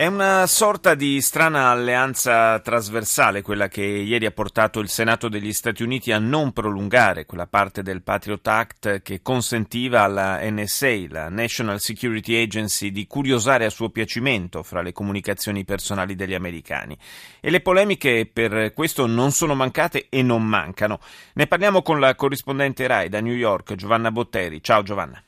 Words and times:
È 0.00 0.06
una 0.06 0.46
sorta 0.46 0.94
di 0.94 1.20
strana 1.20 1.68
alleanza 1.68 2.58
trasversale 2.60 3.42
quella 3.42 3.68
che 3.68 3.82
ieri 3.82 4.24
ha 4.24 4.30
portato 4.30 4.80
il 4.80 4.88
Senato 4.88 5.28
degli 5.28 5.52
Stati 5.52 5.82
Uniti 5.82 6.10
a 6.10 6.18
non 6.18 6.54
prolungare 6.54 7.26
quella 7.26 7.46
parte 7.46 7.82
del 7.82 8.00
Patriot 8.00 8.46
Act 8.46 9.02
che 9.02 9.20
consentiva 9.20 10.00
alla 10.00 10.38
NSA, 10.40 11.04
la 11.10 11.28
National 11.28 11.80
Security 11.80 12.40
Agency, 12.40 12.90
di 12.90 13.06
curiosare 13.06 13.66
a 13.66 13.68
suo 13.68 13.90
piacimento 13.90 14.62
fra 14.62 14.80
le 14.80 14.92
comunicazioni 14.92 15.66
personali 15.66 16.14
degli 16.14 16.32
americani. 16.32 16.96
E 17.38 17.50
le 17.50 17.60
polemiche 17.60 18.24
per 18.24 18.72
questo 18.72 19.04
non 19.04 19.32
sono 19.32 19.54
mancate 19.54 20.06
e 20.08 20.22
non 20.22 20.46
mancano. 20.46 20.98
Ne 21.34 21.46
parliamo 21.46 21.82
con 21.82 22.00
la 22.00 22.14
corrispondente 22.14 22.86
RAI 22.86 23.10
da 23.10 23.20
New 23.20 23.34
York, 23.34 23.74
Giovanna 23.74 24.10
Botteri. 24.10 24.62
Ciao 24.62 24.82
Giovanna. 24.82 25.22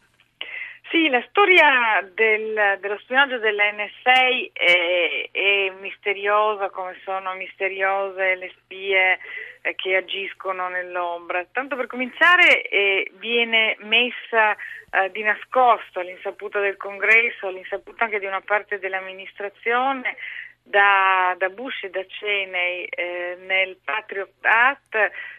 Sì, 0.93 1.09
la 1.09 1.25
storia 1.31 2.07
del, 2.13 2.77
dello 2.79 2.99
spionaggio 2.99 3.39
dell'NSA 3.39 4.13
è, 4.53 5.29
è, 5.33 5.73
misteriosa 5.81 6.69
come 6.69 7.01
sono 7.03 7.33
misteriose 7.33 8.35
le 8.35 8.53
spie 8.59 9.19
eh, 9.63 9.75
che 9.75 9.97
agiscono 9.97 10.69
nell'ombra. 10.69 11.47
Tanto 11.51 11.77
per 11.77 11.87
cominciare 11.87 12.61
eh, 12.65 13.11
viene 13.15 13.75
messa 13.81 14.53
eh, 14.53 15.11
di 15.13 15.23
nascosto 15.23 16.01
all'insaputa 16.01 16.61
del 16.61 16.77
Congresso, 16.77 17.47
all'insaputa 17.47 18.05
anche 18.05 18.19
di 18.19 18.27
una 18.27 18.43
parte 18.43 18.79
dell'amministrazione 18.79 20.17
da, 20.63 21.35
da, 21.39 21.49
Bush 21.49 21.85
e 21.85 21.91
da 21.91 22.05
Cheney 22.07 22.85
eh, 22.85 23.37
nel 23.41 23.79
Patriot 23.83 24.33
Act 24.43 24.95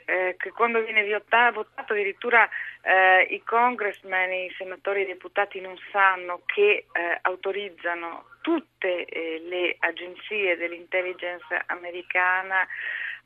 eh, 0.05 0.35
che 0.37 0.51
quando 0.51 0.81
viene 0.81 1.07
votato, 1.07 1.67
addirittura 1.75 2.49
eh, 2.83 3.21
i 3.29 3.41
congressmen, 3.43 4.31
i 4.31 4.53
senatori 4.57 4.99
e 4.99 5.03
i 5.03 5.07
deputati 5.07 5.61
non 5.61 5.77
sanno 5.91 6.41
che 6.45 6.85
eh, 6.91 7.17
autorizzano 7.21 8.25
tutte 8.41 9.05
eh, 9.05 9.41
le 9.45 9.75
agenzie 9.79 10.57
dell'intelligence 10.57 11.63
americana 11.67 12.67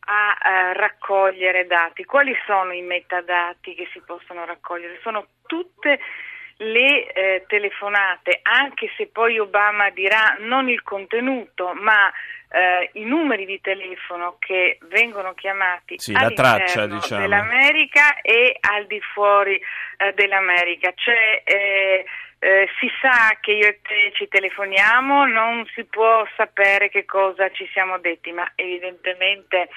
a 0.10 0.38
eh, 0.38 0.74
raccogliere 0.74 1.66
dati. 1.66 2.06
Quali 2.06 2.36
sono 2.46 2.72
i 2.72 2.82
metadati 2.82 3.74
che 3.74 3.88
si 3.92 4.02
possono 4.02 4.46
raccogliere? 4.46 5.00
Sono 5.02 5.28
tutte 5.48 6.00
le 6.58 7.12
eh, 7.12 7.46
telefonate, 7.48 8.40
anche 8.42 8.90
se 8.98 9.08
poi 9.08 9.38
Obama 9.40 9.90
dirà 9.92 10.38
non 10.40 10.70
il 10.70 10.82
contenuto, 10.82 11.74
ma 11.74 12.12
eh, 12.50 12.90
i 12.94 13.04
numeri 13.04 13.46
di 13.46 13.60
telefono 13.62 14.38
che 14.40 14.78
vengono 14.90 15.34
chiamati 15.34 15.96
sì, 16.00 16.14
traccia, 16.14 16.88
diciamo. 16.88 17.22
dell'America 17.22 18.22
e 18.22 18.58
al 18.60 18.88
di 18.88 19.00
fuori 19.14 19.62
eh, 19.98 20.14
dell'America. 20.14 20.94
Cioè, 20.96 21.42
eh, 21.44 22.06
eh, 22.40 22.70
si 22.80 22.88
sa 23.02 23.36
che 23.42 23.52
io 23.52 23.68
e 23.68 23.80
te 23.82 24.12
ci 24.14 24.28
telefoniamo, 24.28 25.26
non 25.26 25.66
si 25.74 25.84
può 25.86 26.26
sapere 26.36 26.90
che 26.90 27.06
cosa 27.06 27.50
ci 27.52 27.68
siamo 27.74 27.98
detti, 27.98 28.32
ma 28.32 28.50
evidentemente 28.56 29.70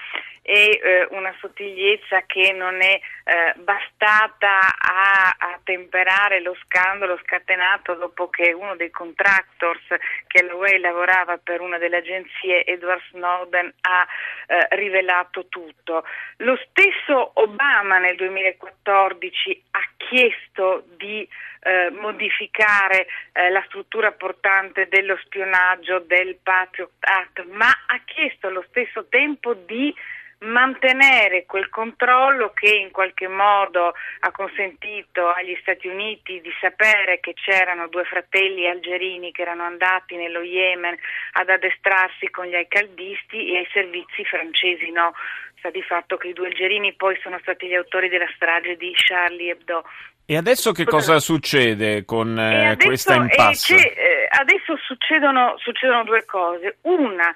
è 0.42 0.52
eh, 0.52 1.06
una 1.10 1.34
sottigliezza 1.40 2.22
che 2.26 2.52
non 2.52 2.80
è 2.82 3.00
eh, 3.24 3.54
bastata 3.58 4.76
a, 4.78 5.36
a, 5.38 5.59
temperare 5.70 6.40
lo 6.40 6.56
scandalo 6.64 7.16
scatenato 7.22 7.94
dopo 7.94 8.28
che 8.28 8.52
uno 8.52 8.74
dei 8.74 8.90
contractors 8.90 9.84
che 10.26 10.40
alla 10.40 10.54
UE 10.56 10.80
lavorava 10.80 11.38
per 11.38 11.60
una 11.60 11.78
delle 11.78 11.98
agenzie, 11.98 12.64
Edward 12.64 13.00
Snowden, 13.10 13.72
ha 13.82 14.04
eh, 14.46 14.66
rivelato 14.70 15.46
tutto. 15.46 16.04
Lo 16.38 16.58
stesso 16.68 17.30
Obama 17.34 17.98
nel 17.98 18.16
2014 18.16 19.62
ha 19.70 19.88
chiesto 19.96 20.86
di 20.96 21.28
eh, 21.60 21.90
modificare 21.90 23.06
eh, 23.32 23.48
la 23.50 23.62
struttura 23.66 24.10
portante 24.10 24.88
dello 24.88 25.16
spionaggio 25.22 26.00
del 26.00 26.36
Patriot 26.42 26.90
Act, 26.98 27.44
ma 27.44 27.68
ha 27.68 28.00
chiesto 28.04 28.48
allo 28.48 28.64
stesso 28.70 29.06
tempo 29.08 29.54
di 29.54 29.94
mantenere 30.40 31.44
quel 31.44 31.68
controllo 31.68 32.52
che 32.54 32.70
in 32.70 32.90
qualche 32.90 33.28
modo 33.28 33.92
ha 34.20 34.30
consentito 34.30 35.28
agli 35.28 35.56
Stati 35.60 35.86
Uniti 35.86 36.40
di 36.40 36.50
sapere 36.60 37.20
che 37.20 37.34
c'erano 37.34 37.88
due 37.88 38.04
fratelli 38.04 38.66
algerini 38.66 39.32
che 39.32 39.42
erano 39.42 39.64
andati 39.64 40.16
nello 40.16 40.40
Yemen 40.40 40.96
ad 41.32 41.48
addestrarsi 41.48 42.30
con 42.30 42.46
gli 42.46 42.54
alcaldisti 42.54 43.52
e 43.52 43.58
ai 43.58 43.68
servizi 43.72 44.24
francesi 44.24 44.90
no. 44.90 45.12
Sta 45.58 45.68
di 45.68 45.82
fatto 45.82 46.16
che 46.16 46.28
i 46.28 46.32
due 46.32 46.46
algerini 46.46 46.94
poi 46.94 47.18
sono 47.20 47.38
stati 47.42 47.66
gli 47.66 47.74
autori 47.74 48.08
della 48.08 48.30
strage 48.34 48.76
di 48.76 48.92
Charlie 48.94 49.50
Hebdo. 49.50 49.84
E 50.24 50.36
adesso 50.36 50.72
che 50.72 50.84
cosa 50.84 51.18
succede 51.18 52.04
con 52.04 52.38
eh, 52.38 52.76
questa 52.78 53.14
impasse? 53.14 53.92
Eh, 53.92 54.28
adesso 54.30 54.76
succedono, 54.76 55.56
succedono, 55.58 56.04
due 56.04 56.24
cose. 56.24 56.76
Una, 56.82 57.34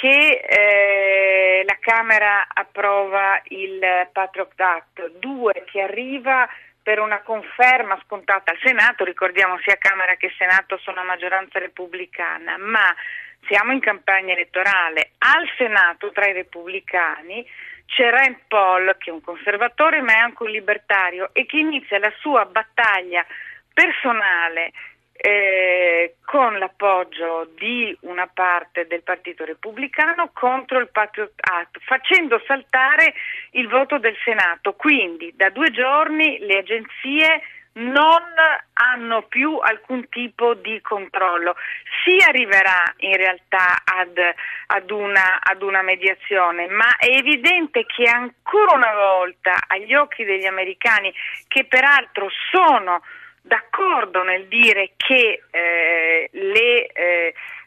che 0.00 0.40
eh, 0.48 1.62
la 1.66 1.76
Camera 1.78 2.48
approva 2.48 3.38
il 3.48 4.08
Patriot 4.10 4.58
Act. 4.58 5.10
Due, 5.18 5.64
che 5.66 5.82
arriva 5.82 6.48
per 6.82 7.00
una 7.00 7.20
conferma 7.20 8.00
scontata 8.06 8.50
al 8.50 8.58
Senato. 8.64 9.04
Ricordiamo 9.04 9.58
sia 9.58 9.76
Camera 9.76 10.14
che 10.14 10.32
Senato 10.38 10.78
sono 10.78 11.00
a 11.00 11.04
maggioranza 11.04 11.58
repubblicana, 11.58 12.56
ma 12.56 12.94
siamo 13.46 13.72
in 13.72 13.80
campagna 13.80 14.32
elettorale. 14.32 15.10
Al 15.18 15.46
Senato, 15.58 16.10
tra 16.12 16.26
i 16.26 16.32
repubblicani, 16.32 17.46
c'è 17.84 18.08
Rand 18.08 18.38
Paul, 18.48 18.96
che 18.96 19.10
è 19.10 19.12
un 19.12 19.20
conservatore 19.20 20.00
ma 20.00 20.14
è 20.14 20.16
anche 20.16 20.44
un 20.44 20.50
libertario 20.50 21.28
e 21.34 21.44
che 21.44 21.58
inizia 21.58 21.98
la 21.98 22.12
sua 22.20 22.46
battaglia 22.46 23.22
personale 23.74 24.72
eh, 25.22 26.14
con 26.24 26.58
l'appoggio 26.58 27.50
di 27.58 27.94
una 28.02 28.26
parte 28.26 28.86
del 28.86 29.02
Partito 29.02 29.44
Repubblicano 29.44 30.30
contro 30.32 30.78
il 30.78 30.88
Patriot 30.90 31.34
Act, 31.36 31.78
facendo 31.84 32.40
saltare 32.46 33.12
il 33.52 33.68
voto 33.68 33.98
del 33.98 34.16
Senato. 34.24 34.72
Quindi 34.72 35.32
da 35.36 35.50
due 35.50 35.70
giorni 35.70 36.38
le 36.38 36.58
agenzie 36.58 37.42
non 37.72 38.22
hanno 38.72 39.22
più 39.22 39.58
alcun 39.58 40.08
tipo 40.08 40.54
di 40.54 40.80
controllo. 40.80 41.54
Si 42.02 42.16
arriverà 42.26 42.94
in 42.98 43.14
realtà 43.14 43.82
ad, 43.84 44.18
ad, 44.68 44.90
una, 44.90 45.38
ad, 45.42 45.60
una, 45.60 45.82
mediazione, 45.82 46.66
ma 46.68 46.96
è 46.96 47.14
evidente 47.14 47.84
che 47.84 48.08
ancora 48.08 48.74
una 48.74 48.94
volta 48.94 49.52
agli 49.66 49.94
occhi 49.94 50.24
degli 50.24 50.46
americani, 50.46 51.12
che 51.46 51.64
peraltro 51.64 52.28
sono 52.50 53.02
d'accordo 53.42 54.22
nel 54.22 54.46
dire 54.46 54.92
che 54.96 55.42
eh, 55.50 56.28
le 56.32 56.86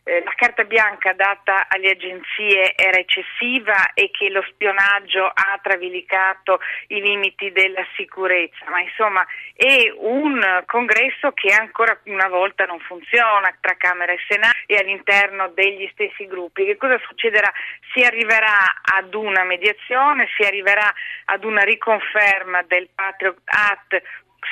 eh, 0.06 0.22
la 0.24 0.34
carta 0.36 0.66
bianca 0.66 1.14
data 1.14 1.68
alle 1.70 1.92
agenzie 1.92 2.76
era 2.76 2.98
eccessiva 2.98 3.94
e 3.94 4.12
che 4.12 4.30
lo 4.30 4.44
spionaggio 4.50 5.26
ha 5.26 5.58
travalicato 5.62 6.60
i 6.88 7.00
limiti 7.00 7.52
della 7.52 7.86
sicurezza, 7.96 8.66
ma 8.70 8.82
insomma 8.82 9.26
è 9.56 9.94
un 9.96 10.64
congresso 10.66 11.32
che 11.32 11.54
ancora 11.54 11.98
una 12.06 12.28
volta 12.28 12.66
non 12.66 12.80
funziona 12.80 13.56
tra 13.62 13.76
Camera 13.78 14.12
e 14.12 14.20
Senato 14.28 14.58
e 14.66 14.76
all'interno 14.76 15.50
degli 15.56 15.90
stessi 15.94 16.28
gruppi. 16.28 16.66
Che 16.66 16.76
cosa 16.76 17.00
succederà? 17.08 17.50
Si 17.94 18.04
arriverà 18.04 18.82
ad 18.82 19.14
una 19.14 19.46
mediazione, 19.46 20.28
si 20.36 20.44
arriverà 20.44 20.94
ad 21.26 21.46
una 21.46 21.62
riconferma 21.62 22.62
del 22.64 22.90
Patriot 22.94 23.40
Act 23.46 24.02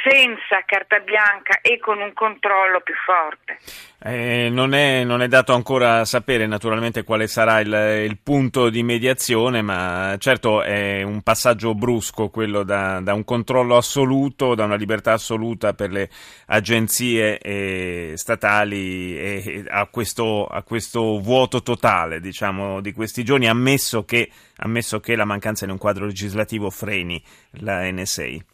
senza 0.04 0.64
carta 0.66 1.00
bianca 1.00 1.60
e 1.62 1.80
con 1.80 2.00
un 2.00 2.14
controllo 2.14 2.82
più 2.82 2.94
forte. 3.06 3.58
Eh, 4.04 4.50
non, 4.50 4.74
è, 4.74 5.04
non, 5.04 5.22
è, 5.22 5.28
dato 5.28 5.54
ancora 5.54 6.06
sapere 6.06 6.48
naturalmente 6.48 7.04
quale 7.04 7.28
sarà 7.28 7.60
il, 7.60 8.08
il, 8.10 8.18
punto 8.18 8.70
di 8.70 8.82
mediazione, 8.82 9.62
ma 9.62 10.16
certo 10.18 10.64
è 10.64 11.04
un 11.04 11.22
passaggio 11.22 11.76
brusco 11.76 12.30
quello 12.30 12.64
da, 12.64 13.00
da 13.00 13.14
un 13.14 13.24
controllo 13.24 13.78
assoluto, 13.78 14.56
da 14.56 14.66
una 14.66 14.76
libertà 14.76 15.14
assoluta 15.14 15.74
per 15.74 15.92
le 15.92 16.10
agenzie 16.48 17.38
eh, 17.38 18.14
statali 18.16 19.16
e 19.20 19.66
a 19.68 19.86
questo, 19.86 20.48
a 20.48 20.64
questo, 20.64 21.20
vuoto 21.20 21.62
totale 21.62 22.20
diciamo, 22.20 22.82
di 22.82 22.94
questi 22.94 23.24
giorni, 23.24 23.48
ammesso 23.48 24.04
che, 24.04 24.32
ammesso 24.58 25.00
che 25.00 25.16
la 25.16 25.26
mancanza 25.26 25.66
di 25.66 25.72
un 25.72 25.78
quadro 25.78 26.06
legislativo 26.06 26.72
freni 26.72 27.22
la 27.60 27.82
NSA 27.92 28.51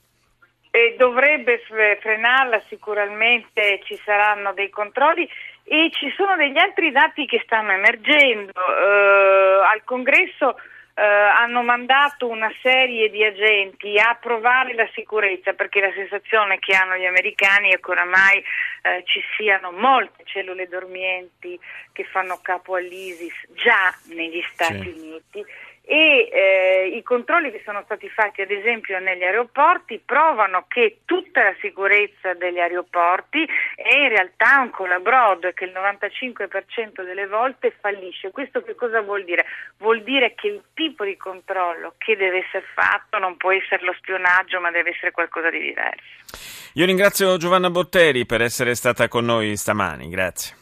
e 0.72 0.96
dovrebbe 0.98 1.62
frenarla 2.00 2.62
sicuramente, 2.68 3.80
ci 3.84 4.00
saranno 4.04 4.54
dei 4.54 4.70
controlli 4.70 5.28
e 5.64 5.90
ci 5.92 6.12
sono 6.16 6.36
degli 6.36 6.58
altri 6.58 6.92
dati 6.92 7.26
che 7.26 7.42
stanno 7.44 7.72
emergendo. 7.72 8.52
Uh, 8.56 9.64
al 9.70 9.84
congresso 9.84 10.56
eh, 10.98 11.04
hanno 11.04 11.62
mandato 11.62 12.28
una 12.28 12.52
serie 12.64 13.12
di 13.12 13.24
agenti 13.24 14.00
a 14.00 14.18
provare 14.20 14.74
la 14.74 14.90
sicurezza 14.96 15.54
perché 15.54 15.80
la 15.80 15.92
sensazione 15.94 16.58
che 16.58 16.76
hanno 16.76 16.96
gli 16.96 17.06
americani 17.06 17.70
è 17.70 17.80
che 17.80 17.92
oramai 17.92 18.38
eh, 18.82 19.04
ci 19.06 19.22
siano 19.38 19.72
molte 19.72 20.24
cellule 20.26 20.68
dormienti 20.68 21.60
che 21.94 22.04
fanno 22.06 22.40
capo 22.42 22.78
all'ISIS 22.78 23.34
già 23.54 23.94
negli 24.16 24.42
Stati 24.52 24.82
sì. 24.82 25.00
Uniti 25.00 25.46
e 25.90 26.30
eh, 26.30 26.98
i 26.98 27.02
controlli 27.02 27.50
che 27.50 27.62
sono 27.64 27.82
stati 27.86 28.10
fatti 28.10 28.42
ad 28.42 28.52
esempio 28.52 29.00
negli 29.00 29.24
aeroporti 29.24 30.02
provano 30.04 30.66
che 30.68 31.00
tutta 31.06 31.44
la 31.44 31.56
sicurezza 31.62 32.34
degli 32.34 32.60
aeroporti 32.60 33.48
è 33.76 33.96
in 33.96 34.10
realtà 34.10 34.60
un 34.60 34.70
colabrodo 34.70 35.48
e 35.48 35.54
che 35.54 35.64
il 35.64 35.72
95% 35.72 37.06
delle 37.06 37.26
volte 37.28 37.74
fallisce. 37.80 38.32
Questo 38.32 38.62
che 38.64 38.76
cosa 38.76 39.02
vuol 39.02 39.24
dire? 39.24 39.46
Vuol 39.78 40.04
dire 40.04 40.36
che 40.36 40.48
il 40.48 40.62
tipo 40.74 41.06
di 41.06 41.16
controllo 41.16 41.94
che 41.98 42.18
deve 42.18 42.46
essere 42.46 42.66
fatto 42.74 43.18
non 43.18 43.38
può 43.38 43.54
essere 43.54 43.86
lo 43.86 43.96
spionaggio 43.98 44.60
ma 44.60 44.70
deve 44.72 44.90
essere 44.90 45.12
qualcosa 45.12 45.50
di 45.50 45.60
diverso. 45.60 46.36
Io 46.74 46.86
ringrazio 46.86 47.38
Giovanna 47.38 47.70
Botteri 47.70 48.26
per 48.26 48.42
essere 48.42 48.76
stata 48.76 49.08
con 49.08 49.24
noi 49.24 49.56
stamani, 49.56 50.10
grazie. 50.10 50.56